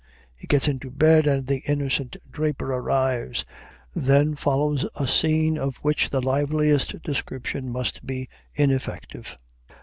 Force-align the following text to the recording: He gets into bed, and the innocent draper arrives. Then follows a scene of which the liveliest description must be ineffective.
He 0.35 0.47
gets 0.47 0.67
into 0.67 0.89
bed, 0.89 1.27
and 1.27 1.45
the 1.45 1.61
innocent 1.67 2.17
draper 2.31 2.73
arrives. 2.73 3.45
Then 3.93 4.33
follows 4.35 4.83
a 4.95 5.07
scene 5.07 5.59
of 5.59 5.75
which 5.83 6.09
the 6.09 6.21
liveliest 6.23 6.99
description 7.03 7.69
must 7.69 8.03
be 8.03 8.27
ineffective. 8.55 9.37